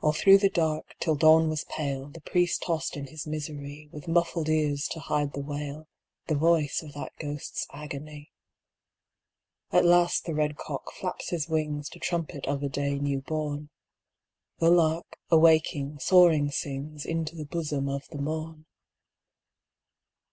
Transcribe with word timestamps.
All 0.00 0.12
through 0.12 0.38
the 0.38 0.48
dark, 0.48 0.94
till 1.00 1.16
dawn 1.16 1.48
was 1.48 1.64
pale, 1.64 2.06
The 2.08 2.20
priest 2.20 2.62
tossed 2.62 2.96
in 2.96 3.08
his 3.08 3.26
misery, 3.26 3.88
With 3.90 4.06
muffled 4.06 4.48
ears 4.48 4.86
to 4.92 5.00
hide 5.00 5.32
the 5.32 5.40
wail, 5.42 5.88
The 6.28 6.36
voice 6.36 6.82
of 6.84 6.92
that 6.92 7.10
ghost's 7.18 7.66
agony. 7.72 8.30
At 9.72 9.84
last 9.84 10.24
the 10.24 10.36
red 10.36 10.56
cock 10.56 10.92
flaps 10.92 11.30
his 11.30 11.48
wings 11.48 11.88
To 11.88 11.98
trumpet 11.98 12.46
of 12.46 12.62
a 12.62 12.68
day 12.68 13.00
new 13.00 13.22
born. 13.22 13.70
The 14.60 14.70
lark, 14.70 15.18
awaking, 15.32 15.98
soaring 15.98 16.52
sings 16.52 17.04
Into 17.04 17.34
the 17.34 17.44
bosom 17.46 17.88
of 17.88 18.06
the 18.10 18.18
morn. 18.18 18.66